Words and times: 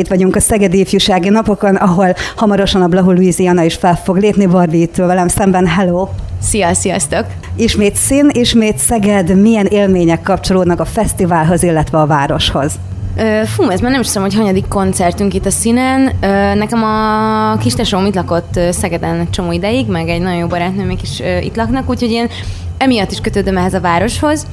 Itt 0.00 0.08
vagyunk 0.08 0.36
a 0.36 0.40
Szegedi 0.40 0.78
Ifjúsági 0.78 1.28
Napokon, 1.28 1.74
ahol 1.76 2.14
hamarosan 2.36 2.82
a 2.82 2.86
Blahu 2.86 3.12
Louisiana 3.12 3.62
is 3.62 3.74
fel 3.74 3.96
fog 4.04 4.16
lépni. 4.16 4.46
Barbie 4.46 4.80
itt 4.80 4.96
velem 4.96 5.28
szemben. 5.28 5.66
Hello! 5.66 6.08
Szia, 6.42 6.74
sziasztok! 6.74 7.26
Ismét 7.56 7.94
szín, 7.94 8.28
ismét 8.32 8.78
Szeged. 8.78 9.40
Milyen 9.40 9.66
élmények 9.66 10.22
kapcsolódnak 10.22 10.80
a 10.80 10.84
fesztiválhoz, 10.84 11.62
illetve 11.62 11.98
a 11.98 12.06
városhoz? 12.06 12.72
Fú, 13.44 13.68
ez 13.70 13.80
már 13.80 13.90
nem 13.90 14.00
is 14.00 14.06
tudom, 14.06 14.22
hogy 14.22 14.34
hanyadik 14.34 14.68
koncertünk 14.68 15.34
itt 15.34 15.46
a 15.46 15.50
színen. 15.50 16.12
Nekem 16.58 16.82
a 16.82 17.56
kistesóm 17.56 18.06
itt 18.06 18.14
lakott 18.14 18.60
Szegeden 18.70 19.30
csomó 19.30 19.52
ideig, 19.52 19.86
meg 19.86 20.08
egy 20.08 20.20
nagyon 20.20 20.38
jó 20.38 20.46
barátnőm 20.46 20.90
is 21.02 21.22
itt 21.42 21.56
laknak, 21.56 21.90
úgyhogy 21.90 22.10
én 22.10 22.28
emiatt 22.78 23.10
is 23.10 23.20
kötődöm 23.20 23.56
ehhez 23.56 23.74
a 23.74 23.80
városhoz 23.80 24.46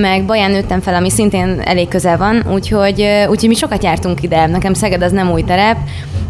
meg 0.00 0.24
Baján 0.24 0.50
nőttem 0.50 0.80
fel, 0.80 0.94
ami 0.94 1.10
szintén 1.10 1.60
elég 1.64 1.88
közel 1.88 2.16
van, 2.16 2.44
úgyhogy, 2.52 3.06
úgyhogy 3.28 3.48
mi 3.48 3.54
sokat 3.54 3.82
jártunk 3.82 4.22
ide. 4.22 4.46
Nekem 4.46 4.74
Szeged 4.74 5.02
az 5.02 5.12
nem 5.12 5.30
új 5.30 5.42
terep, 5.42 5.76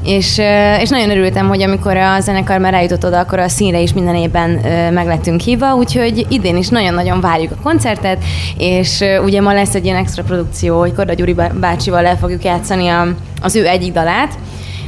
és, 0.04 0.40
és 0.80 0.88
nagyon 0.88 1.10
örültem, 1.10 1.48
hogy 1.48 1.62
amikor 1.62 1.96
a 1.96 2.20
zenekar 2.20 2.58
már 2.58 2.74
eljutott 2.74 3.04
oda, 3.04 3.18
akkor 3.18 3.38
a 3.38 3.48
színre 3.48 3.80
is 3.80 3.92
minden 3.92 4.14
évben 4.14 4.50
meg 4.92 5.06
lettünk 5.06 5.40
hívva, 5.40 5.74
úgyhogy 5.74 6.26
idén 6.28 6.56
is 6.56 6.68
nagyon-nagyon 6.68 7.20
várjuk 7.20 7.50
a 7.50 7.62
koncertet, 7.62 8.24
és 8.58 9.04
ugye 9.24 9.40
ma 9.40 9.52
lesz 9.52 9.74
egy 9.74 9.84
ilyen 9.84 9.96
extra 9.96 10.22
produkció, 10.22 10.78
hogy 10.78 10.94
Korda 10.94 11.12
Gyuri 11.12 11.34
bácsival 11.60 12.06
el 12.06 12.16
fogjuk 12.16 12.44
játszani 12.44 12.88
a, 12.88 13.06
az 13.42 13.56
ő 13.56 13.66
egyik 13.66 13.92
dalát, 13.92 14.38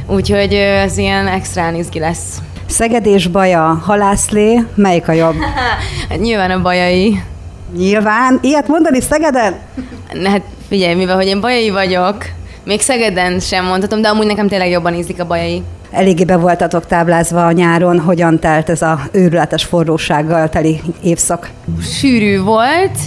úgyhogy 0.07 0.53
ez 0.53 0.97
ilyen 0.97 1.27
extra 1.27 1.71
izgi 1.71 1.99
lesz. 1.99 2.41
Szeged 2.65 3.05
és 3.05 3.27
Baja, 3.27 3.81
halászlé, 3.85 4.63
melyik 4.75 5.07
a 5.07 5.11
jobb? 5.11 5.35
nyilván 6.21 6.51
a 6.51 6.61
bajai. 6.61 7.19
Nyilván. 7.75 8.39
Ilyet 8.41 8.67
mondani 8.67 9.01
Szegeden? 9.01 9.55
Hát 10.23 10.41
figyelj, 10.67 10.95
mivel 10.95 11.15
hogy 11.15 11.27
én 11.27 11.41
bajai 11.41 11.69
vagyok, 11.69 12.25
még 12.63 12.81
Szegeden 12.81 13.39
sem 13.39 13.65
mondhatom, 13.65 14.01
de 14.01 14.07
amúgy 14.07 14.25
nekem 14.25 14.47
tényleg 14.47 14.69
jobban 14.69 14.93
ízlik 14.93 15.19
a 15.19 15.25
bajai. 15.25 15.63
Eléggé 15.91 16.23
be 16.23 16.37
voltatok 16.37 16.85
táblázva 16.85 17.45
a 17.45 17.51
nyáron, 17.51 17.99
hogyan 17.99 18.39
telt 18.39 18.69
ez 18.69 18.81
a 18.81 18.99
őrületes 19.11 19.63
forrósággal 19.63 20.49
teli 20.49 20.81
évszak? 21.03 21.49
Sűrű 21.81 22.41
volt. 22.41 22.97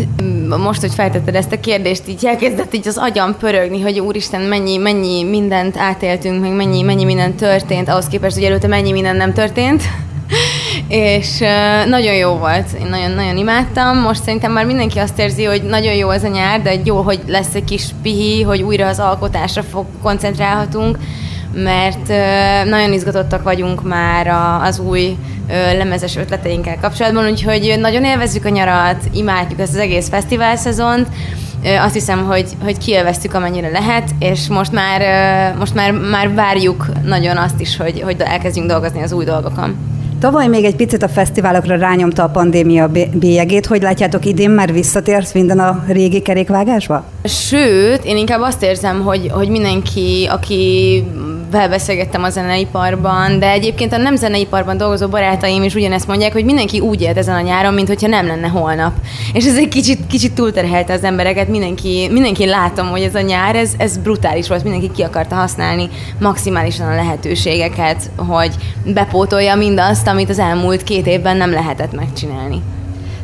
Most, 0.62 0.80
hogy 0.80 0.94
feltetted 0.94 1.34
ezt 1.34 1.52
a 1.52 1.60
kérdést, 1.60 2.08
így 2.08 2.26
elkezdett 2.26 2.74
így 2.74 2.88
az 2.88 2.96
agyam 2.96 3.36
pörögni, 3.38 3.80
hogy 3.80 4.00
úristen, 4.00 4.40
mennyi, 4.40 4.76
mennyi 4.76 5.22
mindent 5.22 5.76
átéltünk, 5.76 6.40
meg 6.40 6.52
mennyi, 6.52 6.82
mennyi 6.82 7.04
minden 7.04 7.34
történt, 7.34 7.88
ahhoz 7.88 8.06
képest, 8.06 8.34
hogy 8.34 8.44
előtte 8.44 8.66
mennyi 8.66 8.92
minden 8.92 9.16
nem 9.16 9.32
történt 9.32 9.82
és 10.90 11.38
nagyon 11.88 12.14
jó 12.14 12.30
volt, 12.30 12.72
én 12.80 12.86
nagyon-nagyon 12.86 13.36
imádtam. 13.36 13.98
Most 13.98 14.22
szerintem 14.22 14.52
már 14.52 14.66
mindenki 14.66 14.98
azt 14.98 15.18
érzi, 15.18 15.44
hogy 15.44 15.62
nagyon 15.62 15.94
jó 15.94 16.10
ez 16.10 16.24
a 16.24 16.28
nyár, 16.28 16.62
de 16.62 16.72
jó, 16.84 17.00
hogy 17.00 17.20
lesz 17.26 17.54
egy 17.54 17.64
kis 17.64 17.86
pihi, 18.02 18.42
hogy 18.42 18.62
újra 18.62 18.86
az 18.86 18.98
alkotásra 18.98 19.62
fog, 19.62 19.86
koncentrálhatunk, 20.02 20.98
mert 21.54 22.08
nagyon 22.68 22.92
izgatottak 22.92 23.42
vagyunk 23.42 23.82
már 23.82 24.26
az 24.62 24.78
új 24.78 25.16
lemezes 25.76 26.16
ötleteinkkel 26.16 26.78
kapcsolatban, 26.80 27.30
úgyhogy 27.30 27.76
nagyon 27.80 28.04
élvezzük 28.04 28.44
a 28.44 28.48
nyarat, 28.48 29.02
imádjuk 29.12 29.60
ezt 29.60 29.74
az 29.74 29.80
egész 29.80 30.08
fesztivál 30.08 30.56
szezont, 30.56 31.06
azt 31.80 31.94
hiszem, 31.94 32.24
hogy, 32.24 32.48
hogy 32.62 32.78
kielveztük 32.78 33.34
amennyire 33.34 33.68
lehet, 33.68 34.10
és 34.18 34.48
most 34.48 34.72
már, 34.72 35.54
most 35.58 35.74
már, 35.74 35.92
már 35.92 36.34
várjuk 36.34 36.86
nagyon 37.04 37.36
azt 37.36 37.60
is, 37.60 37.76
hogy, 37.76 38.00
hogy 38.00 38.16
elkezdjünk 38.18 38.68
dolgozni 38.68 39.02
az 39.02 39.12
új 39.12 39.24
dolgokon. 39.24 39.89
Tavaly 40.20 40.46
még 40.46 40.64
egy 40.64 40.76
picit 40.76 41.02
a 41.02 41.08
fesztiválokra 41.08 41.76
rányomta 41.76 42.22
a 42.22 42.28
pandémia 42.28 42.90
bélyegét. 43.12 43.66
Hogy 43.66 43.82
látjátok, 43.82 44.24
idén 44.24 44.50
már 44.50 44.72
visszatért 44.72 45.34
minden 45.34 45.58
a 45.58 45.84
régi 45.88 46.20
kerékvágásba? 46.20 47.04
Sőt, 47.24 48.04
én 48.04 48.16
inkább 48.16 48.40
azt 48.40 48.62
érzem, 48.62 49.02
hogy, 49.02 49.28
hogy 49.30 49.48
mindenki, 49.48 50.28
aki 50.30 51.04
beszélgettem 51.50 52.22
a 52.22 52.30
zeneiparban, 52.30 53.38
de 53.38 53.50
egyébként 53.50 53.92
a 53.92 53.96
nem 53.96 54.16
zeneiparban 54.16 54.76
dolgozó 54.76 55.08
barátaim 55.08 55.62
is 55.62 55.74
ugyanezt 55.74 56.06
mondják, 56.06 56.32
hogy 56.32 56.44
mindenki 56.44 56.80
úgy 56.80 57.02
élt 57.02 57.16
ezen 57.16 57.34
a 57.34 57.40
nyáron, 57.40 57.74
mint 57.74 57.88
hogyha 57.88 58.08
nem 58.08 58.26
lenne 58.26 58.48
holnap. 58.48 58.92
És 59.32 59.46
ez 59.46 59.56
egy 59.56 59.68
kicsit, 59.68 60.06
kicsit 60.06 60.32
túlterhelte 60.32 60.92
az 60.92 61.04
embereket, 61.04 61.48
mindenki, 61.48 62.08
mindenki 62.12 62.46
látom, 62.46 62.88
hogy 62.88 63.02
ez 63.02 63.14
a 63.14 63.20
nyár, 63.20 63.56
ez, 63.56 63.72
ez 63.76 63.96
brutális 63.96 64.48
volt, 64.48 64.62
mindenki 64.62 64.90
ki 64.94 65.02
akarta 65.02 65.34
használni 65.34 65.88
maximálisan 66.20 66.86
a 66.86 66.94
lehetőségeket, 66.94 68.10
hogy 68.16 68.54
bepótolja 68.84 69.54
mindazt, 69.54 70.06
amit 70.06 70.30
az 70.30 70.38
elmúlt 70.38 70.82
két 70.82 71.06
évben 71.06 71.36
nem 71.36 71.50
lehetett 71.50 71.92
megcsinálni. 71.92 72.62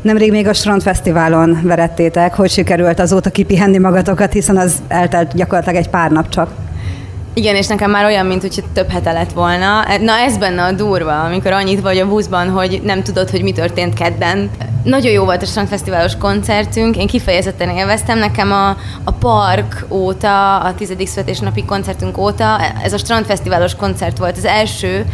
Nemrég 0.03 0.31
még 0.31 0.47
a 0.47 0.53
Strandfesztiválon 0.53 1.59
verettétek, 1.63 2.35
hogy 2.35 2.51
sikerült 2.51 3.01
azóta 3.01 3.31
kipihenni 3.31 3.79
magatokat, 3.79 4.33
hiszen 4.33 4.57
az 4.57 4.75
eltelt 4.89 5.35
gyakorlatilag 5.35 5.79
egy 5.79 5.89
pár 5.89 6.11
nap 6.11 6.29
csak. 6.29 6.66
Igen, 7.39 7.57
és 7.57 7.67
nekem 7.67 7.91
már 7.91 8.05
olyan, 8.05 8.27
mint 8.27 8.41
hogy 8.41 8.65
több 8.73 8.91
hete 8.91 9.13
lett 9.13 9.33
volna. 9.33 9.85
Na 10.01 10.13
ez 10.13 10.39
benne 10.39 10.63
a 10.63 10.73
durva, 10.73 11.25
amikor 11.25 11.53
annyit 11.53 11.81
vagy 11.81 11.99
a 11.99 12.09
buszban, 12.09 12.49
hogy 12.49 12.81
nem 12.85 13.03
tudod, 13.03 13.31
hogy 13.31 13.43
mi 13.43 13.53
történt 13.53 13.95
kedden. 13.95 14.51
Nagyon 14.83 15.13
jó 15.13 15.25
volt 15.25 15.43
a 15.43 15.47
Strandfesztiválos 15.47 16.17
koncertünk, 16.17 16.97
én 16.97 17.07
kifejezetten 17.07 17.69
élveztem. 17.69 18.19
Nekem 18.19 18.53
a, 18.53 18.69
a 19.05 19.13
park 19.19 19.87
óta, 19.89 20.59
a 20.59 20.75
tizedik 20.75 21.09
születésnapi 21.09 21.65
koncertünk 21.65 22.19
óta, 22.19 22.61
ez 22.83 22.93
a 22.93 22.99
Strandfesztiválos 22.99 23.75
koncert 23.75 24.19
volt 24.19 24.37
az 24.37 24.45
első, 24.45 25.05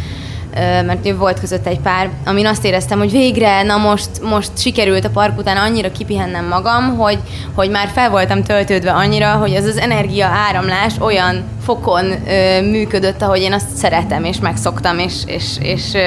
mert 0.55 1.11
volt 1.17 1.39
között 1.39 1.67
egy 1.67 1.79
pár, 1.79 2.09
amin 2.25 2.45
azt 2.45 2.65
éreztem, 2.65 2.97
hogy 2.97 3.11
végre, 3.11 3.63
na 3.63 3.77
most, 3.77 4.09
most 4.21 4.51
sikerült 4.57 5.05
a 5.05 5.09
park 5.09 5.37
után 5.37 5.57
annyira 5.57 5.91
kipihennem 5.91 6.47
magam, 6.47 6.97
hogy, 6.97 7.19
hogy 7.53 7.69
már 7.69 7.89
fel 7.93 8.09
voltam 8.09 8.43
töltődve 8.43 8.91
annyira, 8.91 9.31
hogy 9.31 9.51
ez 9.51 9.65
az 9.65 9.77
energia 9.77 10.25
áramlás 10.25 10.93
olyan 10.99 11.43
fokon 11.63 12.05
ö, 12.27 12.61
működött, 12.61 13.21
ahogy 13.21 13.41
én 13.41 13.53
azt 13.53 13.75
szeretem, 13.75 14.23
és 14.23 14.39
megszoktam, 14.39 14.99
és, 14.99 15.13
és, 15.25 15.45
és 15.59 15.97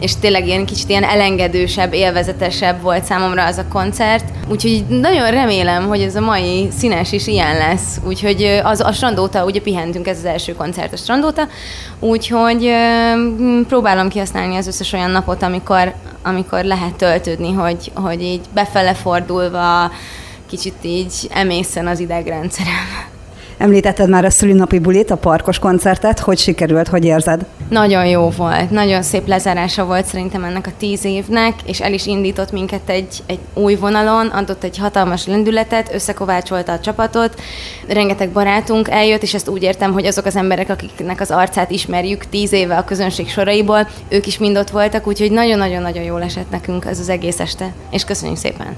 és 0.00 0.16
tényleg 0.16 0.46
ilyen 0.46 0.66
kicsit 0.66 0.88
ilyen 0.88 1.04
elengedősebb, 1.04 1.92
élvezetesebb 1.92 2.82
volt 2.82 3.04
számomra 3.04 3.44
az 3.44 3.58
a 3.58 3.68
koncert. 3.68 4.24
Úgyhogy 4.48 4.84
nagyon 4.88 5.30
remélem, 5.30 5.88
hogy 5.88 6.00
ez 6.00 6.16
a 6.16 6.20
mai 6.20 6.68
színes 6.78 7.12
is 7.12 7.26
ilyen 7.26 7.56
lesz. 7.56 8.00
Úgyhogy 8.06 8.60
az 8.62 8.80
a 8.80 8.92
strandóta, 8.92 9.44
ugye 9.44 9.60
pihentünk, 9.60 10.06
ez 10.06 10.18
az 10.18 10.24
első 10.24 10.54
koncert 10.54 10.92
a 10.92 10.96
strandóta, 10.96 11.48
úgyhogy 11.98 12.70
próbálom 13.68 14.08
kihasználni 14.08 14.56
az 14.56 14.66
összes 14.66 14.92
olyan 14.92 15.10
napot, 15.10 15.42
amikor, 15.42 15.94
amikor 16.22 16.64
lehet 16.64 16.94
töltődni, 16.94 17.52
hogy, 17.52 17.90
hogy 17.94 18.22
így 18.22 18.40
befele 18.54 18.94
fordulva 18.94 19.90
kicsit 20.48 20.74
így 20.82 21.12
emészen 21.30 21.86
az 21.86 21.98
idegrendszerem. 21.98 23.18
Említetted 23.60 24.08
már 24.08 24.24
a 24.24 24.30
szülinapi 24.30 24.78
bulit, 24.78 25.10
a 25.10 25.16
parkos 25.16 25.58
koncertet, 25.58 26.18
hogy 26.18 26.38
sikerült, 26.38 26.88
hogy 26.88 27.04
érzed? 27.04 27.46
Nagyon 27.68 28.06
jó 28.06 28.30
volt, 28.30 28.70
nagyon 28.70 29.02
szép 29.02 29.26
lezárása 29.26 29.84
volt 29.84 30.04
szerintem 30.06 30.44
ennek 30.44 30.66
a 30.66 30.70
tíz 30.78 31.04
évnek, 31.04 31.54
és 31.64 31.80
el 31.80 31.92
is 31.92 32.06
indított 32.06 32.52
minket 32.52 32.80
egy, 32.86 33.22
egy 33.26 33.38
új 33.54 33.74
vonalon, 33.74 34.26
adott 34.26 34.64
egy 34.64 34.78
hatalmas 34.78 35.26
lendületet, 35.26 35.94
összekovácsolta 35.94 36.72
a 36.72 36.80
csapatot, 36.80 37.40
rengeteg 37.88 38.30
barátunk 38.30 38.88
eljött, 38.88 39.22
és 39.22 39.34
ezt 39.34 39.48
úgy 39.48 39.62
értem, 39.62 39.92
hogy 39.92 40.06
azok 40.06 40.24
az 40.24 40.36
emberek, 40.36 40.70
akiknek 40.70 41.20
az 41.20 41.30
arcát 41.30 41.70
ismerjük 41.70 42.24
tíz 42.24 42.52
éve 42.52 42.76
a 42.76 42.84
közönség 42.84 43.28
soraiból, 43.28 43.88
ők 44.08 44.26
is 44.26 44.38
mind 44.38 44.56
ott 44.56 44.70
voltak, 44.70 45.06
úgyhogy 45.06 45.30
nagyon-nagyon-nagyon 45.32 46.02
jól 46.02 46.22
esett 46.22 46.50
nekünk 46.50 46.84
ez 46.84 46.98
az 46.98 47.08
egész 47.08 47.40
este, 47.40 47.72
és 47.90 48.04
köszönjük 48.04 48.38
szépen! 48.38 48.76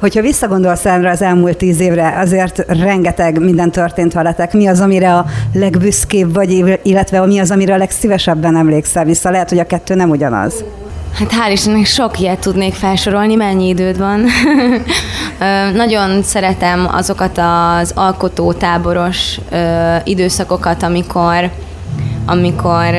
Hogyha 0.00 0.20
visszagondolsz 0.20 0.86
erre 0.86 1.10
az 1.10 1.22
elmúlt 1.22 1.56
tíz 1.56 1.80
évre, 1.80 2.18
azért 2.18 2.64
rengeteg 2.68 3.40
minden 3.40 3.70
történt 3.70 4.12
veletek. 4.12 4.52
Mi 4.52 4.66
az, 4.66 4.80
amire 4.80 5.14
a 5.14 5.26
legbüszkébb 5.54 6.34
vagy, 6.34 6.80
illetve 6.82 7.26
mi 7.26 7.38
az, 7.38 7.50
amire 7.50 7.74
a 7.74 7.76
legszívesebben 7.76 8.56
emlékszel 8.56 9.04
vissza? 9.04 9.30
Lehet, 9.30 9.48
hogy 9.48 9.58
a 9.58 9.66
kettő 9.66 9.94
nem 9.94 10.10
ugyanaz. 10.10 10.64
Hát 11.12 11.32
hál' 11.32 11.52
Istennek 11.52 11.86
sok 11.86 12.20
ilyet 12.20 12.38
tudnék 12.38 12.74
felsorolni, 12.74 13.34
mennyi 13.34 13.68
időd 13.68 13.98
van. 13.98 14.24
Nagyon 15.82 16.22
szeretem 16.22 16.88
azokat 16.92 17.38
az 17.38 17.92
alkotótáboros 17.94 19.40
időszakokat, 20.04 20.82
amikor, 20.82 21.50
amikor 22.26 22.94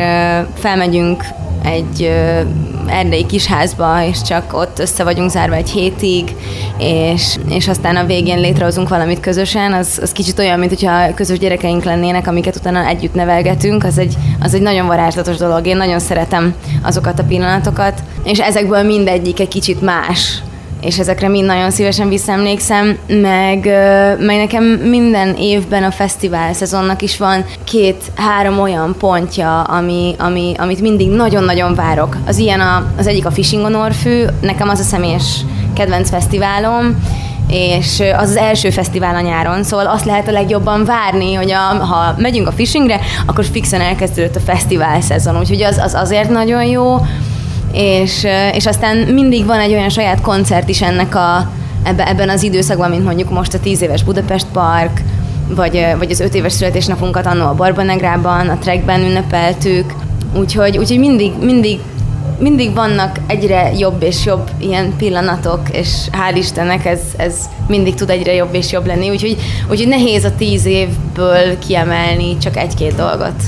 felmegyünk 0.53 1.23
egy 1.63 2.11
erdei 2.91 3.25
kisházba, 3.25 4.03
és 4.03 4.21
csak 4.21 4.53
ott 4.53 4.79
össze 4.79 5.03
vagyunk 5.03 5.29
zárva 5.29 5.55
egy 5.55 5.69
hétig, 5.69 6.35
és, 6.77 7.37
és 7.49 7.67
aztán 7.67 7.95
a 7.95 8.05
végén 8.05 8.39
létrehozunk 8.39 8.89
valamit 8.89 9.19
közösen, 9.19 9.73
az, 9.73 9.99
az 10.01 10.11
kicsit 10.11 10.39
olyan, 10.39 10.59
mint 10.59 10.71
hogyha 10.71 11.13
közös 11.13 11.39
gyerekeink 11.39 11.83
lennének, 11.83 12.27
amiket 12.27 12.55
utána 12.55 12.85
együtt 12.85 13.13
nevelgetünk, 13.13 13.83
az 13.83 13.97
egy, 13.97 14.15
az 14.39 14.53
egy 14.53 14.61
nagyon 14.61 14.87
varázslatos 14.87 15.37
dolog. 15.37 15.67
Én 15.67 15.77
nagyon 15.77 15.99
szeretem 15.99 16.55
azokat 16.81 17.19
a 17.19 17.23
pillanatokat, 17.23 18.03
és 18.23 18.39
ezekből 18.39 18.83
mindegyik 18.83 19.39
egy 19.39 19.47
kicsit 19.47 19.81
más 19.81 20.41
és 20.81 20.99
ezekre 20.99 21.27
mind 21.27 21.45
nagyon 21.45 21.71
szívesen 21.71 22.09
visszaemlékszem, 22.09 22.97
meg, 23.07 23.65
meg 24.19 24.37
nekem 24.37 24.63
minden 24.63 25.35
évben 25.35 25.83
a 25.83 25.91
fesztivál 25.91 26.53
szezonnak 26.53 27.01
is 27.01 27.17
van 27.17 27.45
két-három 27.63 28.59
olyan 28.59 28.95
pontja, 28.99 29.61
ami, 29.61 30.15
ami, 30.19 30.53
amit 30.57 30.81
mindig 30.81 31.09
nagyon-nagyon 31.09 31.75
várok. 31.75 32.17
Az 32.25 32.37
ilyen 32.37 32.59
a, 32.59 32.85
az 32.97 33.07
egyik 33.07 33.25
a 33.25 33.31
Fishing 33.31 33.65
on 33.65 33.75
Orfű, 33.75 34.25
nekem 34.41 34.69
az 34.69 34.79
a 34.79 34.83
személyes 34.83 35.45
kedvenc 35.73 36.09
fesztiválom, 36.09 36.95
és 37.47 38.03
az 38.17 38.29
az 38.29 38.35
első 38.35 38.69
fesztivál 38.69 39.15
a 39.15 39.21
nyáron, 39.21 39.63
szóval 39.63 39.87
azt 39.87 40.05
lehet 40.05 40.27
a 40.27 40.31
legjobban 40.31 40.85
várni, 40.85 41.33
hogy 41.33 41.51
a, 41.51 41.83
ha 41.83 42.15
megyünk 42.17 42.47
a 42.47 42.51
fishingre, 42.51 42.99
akkor 43.25 43.45
fixen 43.45 43.81
elkezdődött 43.81 44.35
a 44.35 44.39
fesztivál 44.39 45.01
szezon, 45.01 45.37
úgyhogy 45.37 45.61
az, 45.61 45.77
az 45.77 45.93
azért 45.93 46.29
nagyon 46.29 46.63
jó, 46.63 46.97
és, 47.73 48.27
és 48.53 48.65
aztán 48.65 48.97
mindig 48.97 49.45
van 49.45 49.59
egy 49.59 49.71
olyan 49.71 49.89
saját 49.89 50.21
koncert 50.21 50.69
is 50.69 50.81
ennek 50.81 51.15
a, 51.15 51.51
ebbe, 51.83 52.07
ebben 52.07 52.29
az 52.29 52.43
időszakban, 52.43 52.89
mint 52.89 53.03
mondjuk 53.03 53.29
most 53.29 53.53
a 53.53 53.59
10 53.59 53.81
éves 53.81 54.03
Budapest 54.03 54.45
Park, 54.53 55.01
vagy, 55.55 55.85
vagy 55.97 56.11
az 56.11 56.19
5 56.19 56.35
éves 56.35 56.53
születésnapunkat 56.53 57.25
annó 57.25 57.47
a 57.47 57.53
Barbanegrában, 57.53 58.49
a 58.49 58.57
Trekben 58.57 59.01
ünnepeltük, 59.01 59.93
úgyhogy, 60.35 60.77
úgyhogy 60.77 60.99
mindig, 60.99 61.31
mindig 61.41 61.79
mindig 62.39 62.73
vannak 62.73 63.19
egyre 63.27 63.71
jobb 63.77 64.03
és 64.03 64.25
jobb 64.25 64.49
ilyen 64.59 64.93
pillanatok, 64.97 65.61
és 65.71 65.89
hál' 66.11 66.35
Istennek 66.37 66.85
ez, 66.85 66.99
ez 67.17 67.49
mindig 67.67 67.93
tud 67.93 68.09
egyre 68.09 68.33
jobb 68.33 68.53
és 68.53 68.71
jobb 68.71 68.85
lenni, 68.85 69.09
úgyhogy, 69.09 69.37
úgyhogy 69.69 69.87
nehéz 69.87 70.23
a 70.23 70.35
tíz 70.35 70.65
évből 70.65 71.59
kiemelni 71.67 72.37
csak 72.37 72.57
egy-két 72.57 72.95
dolgot. 72.95 73.43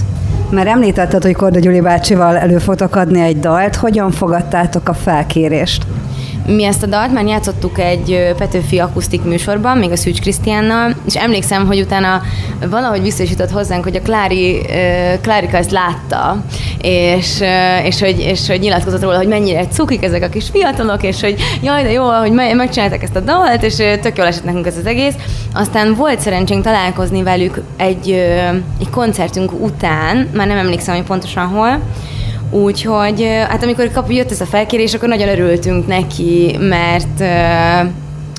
Mert 0.54 0.68
említetted, 0.68 1.24
hogy 1.24 1.36
Korda 1.36 1.60
Gyuri 1.60 1.82
bácsival 1.82 2.38
elő 2.38 2.58
fogtok 2.58 2.96
adni 2.96 3.22
egy 3.22 3.40
dalt, 3.40 3.76
hogyan 3.76 4.12
fogadtátok 4.12 4.90
a 4.90 4.94
felkérést? 4.94 5.86
Mi 6.46 6.64
ezt 6.64 6.84
a 6.84 6.88
dalt 6.88 7.14
már 7.14 7.26
játszottuk 7.26 7.80
egy 7.80 8.34
Petőfi 8.38 8.80
akusztik 8.80 9.24
műsorban, 9.24 9.78
még 9.78 9.92
a 9.92 9.96
Szűcs 9.96 10.20
Krisztiánnal, 10.20 10.96
és 11.06 11.16
emlékszem, 11.16 11.66
hogy 11.66 11.80
utána 11.80 12.22
valahogy 12.70 13.02
biztosított 13.02 13.52
hozzánk, 13.52 13.84
hogy 13.84 13.96
a 13.96 14.02
Klári, 14.02 14.62
Klárika 15.22 15.58
ezt 15.58 15.72
látta, 15.72 16.44
és, 16.82 17.44
és, 17.84 18.00
hogy, 18.00 18.20
és 18.20 18.48
hogy 18.48 18.60
nyilatkozott 18.60 19.02
róla, 19.02 19.18
hogy 19.18 19.28
mennyire 19.28 19.68
cukik 19.68 20.04
ezek 20.04 20.24
a 20.24 20.30
kis 20.30 20.50
fiatalok, 20.50 21.04
és 21.04 21.22
hogy 21.22 21.36
jaj, 21.62 21.84
de 21.84 21.92
jó, 21.92 22.04
hogy 22.10 22.32
megcsinálták 22.32 23.04
ezt 23.04 23.16
a 23.16 23.20
dalt, 23.20 23.64
és 23.64 23.76
tök 23.76 24.18
jól 24.18 24.28
esett 24.28 24.44
nekünk 24.44 24.68
ez 24.68 24.78
az 24.78 24.86
egész. 24.86 25.16
Aztán 25.54 25.96
volt 25.96 26.20
szerencsénk 26.20 26.64
találkozni 26.64 27.24
velük 27.24 27.62
egy, 27.78 28.12
egy 28.80 28.90
koncertünk 28.92 29.52
után, 29.62 30.30
már 30.34 30.48
nem 30.48 30.58
emlékszem, 30.58 30.96
hogy 30.96 31.06
pontosan 31.06 31.48
hol, 31.48 31.80
Úgyhogy 32.54 33.28
hát 33.50 33.64
amikor 33.64 33.92
kap, 33.92 34.12
jött 34.12 34.32
ez 34.32 34.42
a 34.42 34.46
felkérés, 34.46 34.94
akkor 34.94 35.08
nagyon 35.08 35.30
örültünk 35.30 35.88
neki, 35.88 36.58
mert 36.60 37.20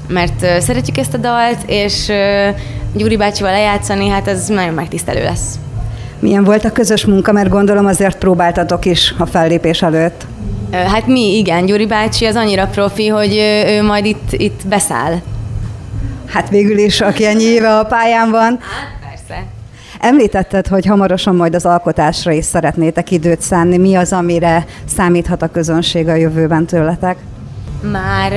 mert 0.08 0.62
szeretjük 0.62 0.98
ezt 0.98 1.14
a 1.14 1.18
dalt, 1.18 1.58
és 1.66 2.12
Gyuri 2.94 3.16
bácsival 3.16 3.52
lejátszani, 3.52 4.08
hát 4.08 4.28
ez 4.28 4.48
nagyon 4.48 4.74
megtisztelő 4.74 5.22
lesz. 5.22 5.58
Milyen 6.18 6.44
volt 6.44 6.64
a 6.64 6.72
közös 6.72 7.04
munka, 7.04 7.32
mert 7.32 7.48
gondolom 7.48 7.86
azért 7.86 8.18
próbáltatok 8.18 8.84
is 8.84 9.14
a 9.18 9.26
fellépés 9.26 9.82
előtt. 9.82 10.26
Hát 10.72 11.06
mi, 11.06 11.36
igen, 11.36 11.66
Gyuri 11.66 11.86
bácsi 11.86 12.26
az 12.26 12.36
annyira 12.36 12.66
profi, 12.66 13.08
hogy 13.08 13.36
ő 13.66 13.82
majd 13.82 14.04
itt, 14.04 14.32
itt 14.32 14.66
beszáll. 14.66 15.14
Hát 16.26 16.48
végül 16.48 16.78
is, 16.78 17.00
aki 17.00 17.24
ennyi 17.24 17.42
éve 17.42 17.78
a 17.78 17.84
pályán 17.84 18.30
van. 18.30 18.58
Hát 18.60 19.10
persze. 19.10 19.44
Említetted, 20.00 20.66
hogy 20.66 20.86
hamarosan 20.86 21.36
majd 21.36 21.54
az 21.54 21.66
alkotásra 21.66 22.32
is 22.32 22.44
szeretnétek 22.44 23.10
időt 23.10 23.40
szánni. 23.40 23.78
Mi 23.78 23.94
az, 23.94 24.12
amire 24.12 24.64
számíthat 24.84 25.42
a 25.42 25.50
közönség 25.50 26.08
a 26.08 26.14
jövőben 26.14 26.66
tőletek? 26.66 27.16
Már 27.92 28.32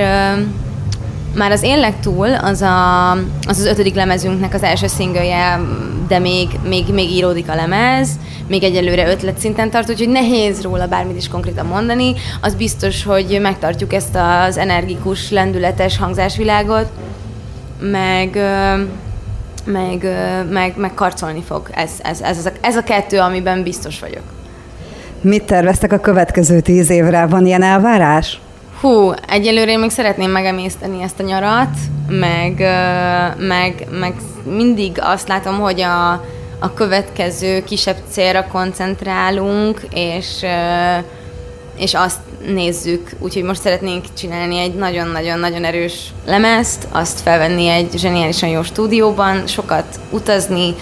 már 1.37 1.51
az 1.51 1.63
Élek 1.63 1.99
túl, 1.99 2.33
az, 2.33 2.61
a, 2.61 3.11
az 3.11 3.59
az 3.59 3.65
ötödik 3.65 3.95
lemezünknek 3.95 4.53
az 4.53 4.63
első 4.63 4.87
szingője, 4.87 5.59
de 6.07 6.19
még, 6.19 6.47
még, 6.67 6.85
még 6.93 7.09
íródik 7.09 7.49
a 7.49 7.55
lemez, 7.55 8.09
még 8.47 8.63
egyelőre 8.63 9.09
ötletszinten 9.09 9.69
tart, 9.69 9.89
úgyhogy 9.89 10.09
nehéz 10.09 10.61
róla 10.61 10.87
bármit 10.87 11.17
is 11.17 11.27
konkrétan 11.27 11.65
mondani. 11.65 12.13
Az 12.41 12.55
biztos, 12.55 13.03
hogy 13.03 13.37
megtartjuk 13.41 13.93
ezt 13.93 14.17
az 14.47 14.57
energikus, 14.57 15.31
lendületes 15.31 15.97
hangzásvilágot, 15.97 16.89
meg 17.79 18.39
meg, 19.67 20.07
meg, 20.49 20.73
meg 20.77 20.93
karcolni 20.93 21.43
fog. 21.47 21.69
Ez, 21.73 21.91
ez, 22.03 22.21
ez, 22.21 22.37
ez, 22.37 22.45
a, 22.45 22.51
ez 22.61 22.75
a 22.75 22.83
kettő, 22.83 23.19
amiben 23.19 23.63
biztos 23.63 23.99
vagyok. 23.99 24.23
Mit 25.21 25.43
terveztek 25.43 25.91
a 25.91 25.99
következő 25.99 26.59
tíz 26.59 26.89
évre? 26.89 27.25
Van 27.25 27.45
ilyen 27.45 27.63
elvárás? 27.63 28.39
Hú, 28.81 29.11
egyelőre 29.27 29.71
én 29.71 29.79
még 29.79 29.89
szeretném 29.89 30.31
megemészteni 30.31 31.03
ezt 31.03 31.19
a 31.19 31.23
nyarat, 31.23 31.75
meg, 32.09 32.53
meg, 33.37 33.87
meg 33.99 34.13
mindig 34.43 34.91
azt 35.01 35.27
látom, 35.27 35.59
hogy 35.59 35.81
a, 35.81 36.11
a 36.59 36.73
következő 36.73 37.63
kisebb 37.63 37.97
célra 38.09 38.47
koncentrálunk, 38.51 39.81
és, 39.93 40.45
és 41.77 41.93
azt 41.93 42.19
nézzük. 42.45 43.09
Úgyhogy 43.19 43.43
most 43.43 43.61
szeretnénk 43.61 44.05
csinálni 44.17 44.57
egy 44.57 44.73
nagyon-nagyon-nagyon 44.73 45.63
erős 45.63 45.93
lemezt, 46.25 46.87
azt 46.91 47.19
felvenni 47.19 47.67
egy 47.67 47.89
zseniálisan 47.95 48.49
jó 48.49 48.63
stúdióban, 48.63 49.47
sokat 49.47 49.99
utazni, 50.09 50.75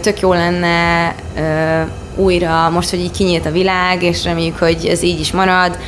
tök 0.00 0.20
jó 0.20 0.32
lenne 0.32 1.14
újra, 2.16 2.70
most, 2.70 2.90
hogy 2.90 3.00
így 3.00 3.10
kinyílt 3.10 3.46
a 3.46 3.50
világ, 3.50 4.02
és 4.02 4.24
reméljük, 4.24 4.58
hogy 4.58 4.86
ez 4.86 5.02
így 5.02 5.20
is 5.20 5.32
marad, 5.32 5.78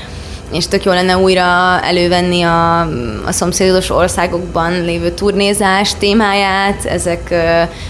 és 0.53 0.69
tök 0.69 0.85
jó 0.85 0.93
lenne 0.93 1.17
újra 1.17 1.81
elővenni 1.83 2.43
a, 2.43 2.81
a 3.27 3.33
szomszédos 3.33 3.91
országokban 3.91 4.85
lévő 4.85 5.11
turnézás 5.11 5.95
témáját, 5.99 6.85
ezek, 6.85 7.35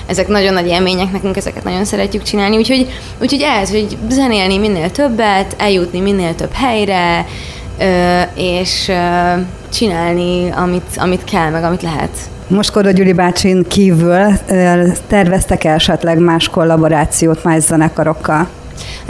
ezek 0.07 0.29
nagyon 0.29 0.53
nagy 0.53 0.67
élmények 0.67 1.13
nekünk, 1.13 1.37
ezeket 1.37 1.65
nagyon 1.65 1.85
szeretjük 1.85 2.23
csinálni, 2.23 2.57
úgyhogy, 2.57 2.87
úgyhogy 3.21 3.45
ez, 3.61 3.71
hogy 3.71 3.97
zenélni 4.09 4.59
minél 4.59 4.91
többet, 4.91 5.55
eljutni 5.59 6.01
minél 6.01 6.35
több 6.35 6.53
helyre, 6.53 7.27
és 8.35 8.91
csinálni, 9.73 10.51
amit, 10.51 10.97
amit 10.97 11.25
kell, 11.25 11.51
meg 11.51 11.65
amit 11.65 11.83
lehet. 11.83 12.11
Most 12.47 12.71
Koda 12.71 12.91
Gyuri 12.91 13.13
bácsin 13.13 13.65
kívül 13.69 14.27
terveztek 15.07 15.65
-e 15.65 15.73
esetleg 15.73 16.19
más 16.19 16.49
kollaborációt 16.49 17.45
más 17.45 17.63
zenekarokkal? 17.63 18.49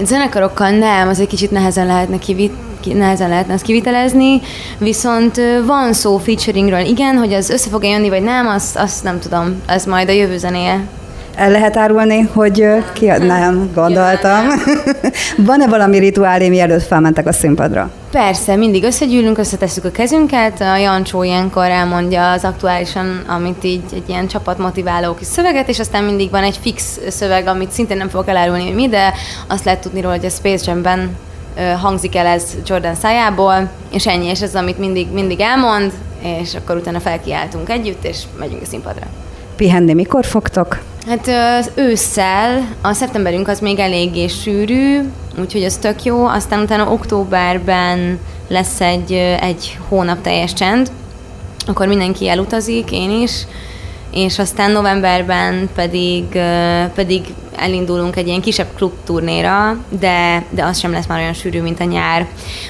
Zenekarokkal 0.02 0.70
nem, 0.70 1.08
az 1.08 1.20
egy 1.20 1.26
kicsit 1.26 1.50
nehezen 1.50 1.86
lehetne 1.86 2.18
kivit, 2.18 2.52
nehezen 2.84 3.28
lehetne 3.28 3.52
ezt 3.52 3.64
kivitelezni, 3.64 4.40
viszont 4.78 5.40
van 5.66 5.92
szó 5.92 6.19
featuringről, 6.19 6.84
igen, 6.84 7.16
hogy 7.16 7.32
az 7.32 7.50
össze 7.50 7.69
fog 7.69 7.84
jönni, 7.84 8.08
vagy 8.08 8.22
nem, 8.22 8.46
azt, 8.46 8.76
azt 8.76 9.04
nem 9.04 9.19
tudom, 9.19 9.62
ez 9.66 9.84
majd 9.84 10.08
a 10.08 10.12
jövő 10.12 10.38
zenéje. 10.38 10.80
El 11.38 11.50
lehet 11.50 11.76
árulni, 11.76 12.20
hogy 12.32 12.66
ki? 12.92 13.06
Nem, 13.06 13.70
gondoltam. 13.75 14.46
Van-e 15.46 15.66
valami 15.66 15.98
rituálé, 15.98 16.48
mielőtt 16.48 16.82
felmentek 16.82 17.26
a 17.26 17.32
színpadra? 17.32 17.90
Persze, 18.10 18.56
mindig 18.56 18.84
összegyűlünk, 18.84 19.38
összetesszük 19.38 19.84
a 19.84 19.90
kezünket, 19.90 20.60
a 20.60 20.76
Jancsó 20.76 21.22
ilyenkor 21.22 21.64
elmondja 21.64 22.30
az 22.30 22.44
aktuálisan, 22.44 23.25
amit 23.28 23.64
így 23.64 23.82
egy 23.94 24.08
ilyen 24.08 24.26
csapatmotiváló 24.26 25.14
kis 25.14 25.26
szöveget, 25.26 25.69
és 25.69 25.78
aztán 25.78 26.04
mindig 26.04 26.30
van 26.30 26.42
egy 26.42 26.58
fix 26.62 26.98
szöveg, 27.08 27.46
amit 27.46 27.70
szintén 27.70 27.96
nem 27.96 28.08
fogok 28.08 28.28
elárulni, 28.28 28.64
hogy 28.64 28.75
mi, 28.75 28.88
de 28.88 29.12
azt 29.48 29.64
lehet 29.64 29.80
tudni 29.80 30.00
róla, 30.00 30.14
hogy 30.14 30.25
a 30.25 30.30
Space 30.30 30.70
Jam-ben 30.70 31.11
hangzik 31.80 32.16
el 32.16 32.26
ez 32.26 32.56
Jordan 32.66 32.94
szájából, 32.94 33.70
és 33.92 34.06
ennyi, 34.06 34.26
és 34.26 34.40
ez 34.40 34.54
amit 34.54 34.78
mindig, 34.78 35.12
mindig 35.12 35.40
elmond, 35.40 35.92
és 36.42 36.54
akkor 36.54 36.76
utána 36.76 37.00
felkiáltunk 37.00 37.68
együtt, 37.68 38.04
és 38.04 38.18
megyünk 38.38 38.62
a 38.62 38.66
színpadra. 38.66 39.06
Pihenni 39.56 39.94
mikor 39.94 40.24
fogtok? 40.24 40.78
Hát 41.06 41.28
az 41.58 41.70
ősszel, 41.74 42.68
a 42.82 42.92
szeptemberünk 42.92 43.48
az 43.48 43.60
még 43.60 43.78
eléggé 43.78 44.26
sűrű, 44.26 45.00
úgyhogy 45.40 45.64
az 45.64 45.76
tök 45.76 46.02
jó, 46.02 46.26
aztán 46.26 46.60
utána 46.60 46.90
októberben 46.90 48.18
lesz 48.48 48.80
egy, 48.80 49.12
egy 49.40 49.78
hónap 49.88 50.20
teljes 50.20 50.52
csend, 50.52 50.90
akkor 51.66 51.86
mindenki 51.86 52.28
elutazik, 52.28 52.92
én 52.92 53.10
is, 53.10 53.32
és 54.10 54.38
aztán 54.38 54.70
novemberben 54.70 55.68
pedig, 55.74 56.24
pedig 56.94 57.24
elindulunk 57.56 58.16
egy 58.16 58.26
ilyen 58.26 58.40
kisebb 58.40 58.68
klubturnéra, 58.76 59.76
de, 59.88 60.44
de 60.50 60.64
az 60.64 60.78
sem 60.78 60.92
lesz 60.92 61.06
már 61.06 61.18
olyan 61.18 61.32
sűrű, 61.32 61.62
mint 61.62 61.80
a 61.80 61.84
nyár. 61.84 62.26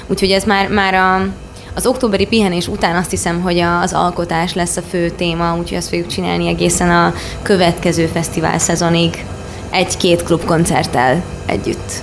Úgyhogy 0.07 0.31
ez 0.31 0.43
már, 0.43 0.67
már 0.67 0.93
a, 0.93 1.27
az 1.75 1.85
októberi 1.85 2.25
pihenés 2.25 2.67
után 2.67 2.95
azt 2.95 3.09
hiszem, 3.09 3.41
hogy 3.41 3.59
az 3.59 3.93
alkotás 3.93 4.53
lesz 4.53 4.77
a 4.77 4.81
fő 4.81 5.09
téma, 5.09 5.55
úgyhogy 5.57 5.77
azt 5.77 5.89
fogjuk 5.89 6.07
csinálni 6.07 6.47
egészen 6.47 6.89
a 6.89 7.13
következő 7.41 8.05
fesztivál 8.05 8.59
szezonig 8.59 9.25
egy-két 9.69 10.23
klubkoncerttel 10.23 11.23
együtt. 11.45 12.01